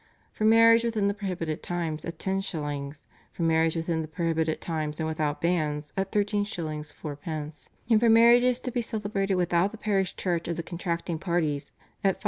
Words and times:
for 0.31 0.45
marriage 0.45 0.83
within 0.83 1.07
the 1.07 1.13
prohibited 1.13 1.61
times 1.61 2.05
at 2.05 2.17
10s., 2.17 3.03
for 3.31 3.43
marriage 3.43 3.75
within 3.75 4.01
the 4.01 4.07
prohibited 4.07 4.59
times 4.59 4.99
and 4.99 5.07
without 5.07 5.39
banns 5.39 5.93
at 5.95 6.11
13s. 6.11 6.51
4d., 6.51 7.69
and 7.87 7.99
for 7.99 8.09
marriages 8.09 8.59
to 8.59 8.71
be 8.71 8.81
celebrated 8.81 9.35
without 9.35 9.71
the 9.71 9.77
parish 9.77 10.15
church 10.15 10.47
of 10.47 10.55
the 10.57 10.63
contracting 10.63 11.19
parties 11.19 11.71
at 12.03 12.17
5s. 12.17 12.19